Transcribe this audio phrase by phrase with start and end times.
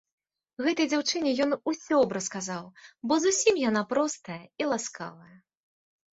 [0.67, 2.65] Гэтай дзяўчыне ён усё б расказаў,
[3.13, 5.33] бо зусім яна простая і ласкавая.